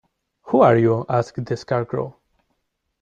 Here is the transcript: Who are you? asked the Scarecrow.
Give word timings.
Who 0.45 0.61
are 0.61 0.77
you? 0.77 1.05
asked 1.09 1.45
the 1.45 1.55
Scarecrow. 1.55 2.17